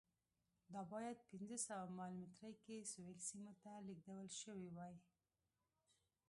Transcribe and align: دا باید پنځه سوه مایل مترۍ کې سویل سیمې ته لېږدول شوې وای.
دا 0.73 0.81
باید 0.93 1.25
پنځه 1.29 1.57
سوه 1.67 1.85
مایل 1.97 2.15
مترۍ 2.21 2.53
کې 2.63 2.89
سویل 2.91 3.19
سیمې 3.29 3.53
ته 3.61 3.71
لېږدول 3.87 4.27
شوې 4.41 4.69
وای. 4.75 4.95